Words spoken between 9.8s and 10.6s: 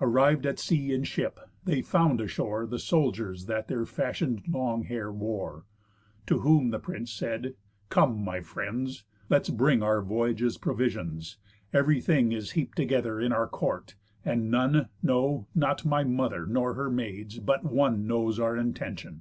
Our voyage's